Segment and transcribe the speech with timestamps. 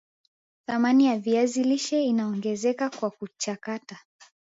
[0.67, 3.99] Thamani ya viazi lishe inaongezeka kwa kuchakata